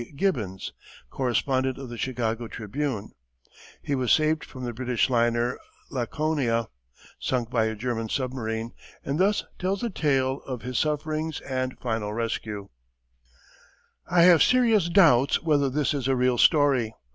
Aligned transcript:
Gibbons, 0.15 0.73
correspondent 1.11 1.77
of 1.77 1.89
the 1.89 1.97
Chicago 1.99 2.47
Tribune. 2.47 3.11
He 3.83 3.93
was 3.93 4.11
saved 4.11 4.43
from 4.43 4.63
the 4.63 4.73
British 4.73 5.11
liner, 5.11 5.59
Laconia, 5.91 6.69
sunk 7.19 7.51
by 7.51 7.65
a 7.65 7.75
German 7.75 8.09
submarine, 8.09 8.71
and 9.05 9.19
thus 9.19 9.43
tells 9.59 9.81
the 9.81 9.91
tale 9.91 10.41
of 10.47 10.63
his 10.63 10.79
sufferings 10.79 11.39
and 11.41 11.77
final 11.77 12.11
rescue: 12.15 12.69
I 14.09 14.23
have 14.23 14.41
serious 14.41 14.89
doubts 14.89 15.43
whether 15.43 15.69
this 15.69 15.93
is 15.93 16.07
a 16.07 16.15
real 16.15 16.39
story. 16.39 16.95